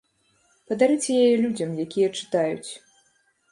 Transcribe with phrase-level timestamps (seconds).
[0.71, 2.69] Падарыце яе людзям, якія чытаюць.